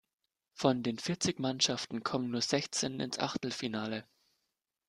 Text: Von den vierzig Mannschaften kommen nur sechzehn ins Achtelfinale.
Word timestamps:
Von 0.55 0.81
den 0.81 0.97
vierzig 0.97 1.37
Mannschaften 1.37 2.01
kommen 2.03 2.31
nur 2.31 2.41
sechzehn 2.41 2.99
ins 2.99 3.19
Achtelfinale. 3.19 4.03